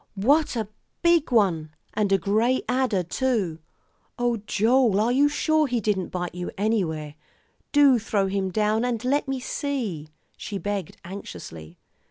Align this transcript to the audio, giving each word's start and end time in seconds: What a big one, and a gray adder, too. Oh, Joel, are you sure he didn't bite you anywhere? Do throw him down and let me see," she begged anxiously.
What 0.15 0.55
a 0.55 0.67
big 1.03 1.31
one, 1.31 1.69
and 1.93 2.11
a 2.11 2.17
gray 2.17 2.63
adder, 2.67 3.03
too. 3.03 3.59
Oh, 4.17 4.37
Joel, 4.47 4.99
are 4.99 5.11
you 5.11 5.29
sure 5.29 5.67
he 5.67 5.79
didn't 5.79 6.09
bite 6.09 6.33
you 6.33 6.49
anywhere? 6.57 7.13
Do 7.71 7.99
throw 7.99 8.25
him 8.25 8.49
down 8.49 8.83
and 8.83 9.05
let 9.05 9.27
me 9.27 9.39
see," 9.39 10.09
she 10.35 10.57
begged 10.57 10.97
anxiously. 11.05 11.77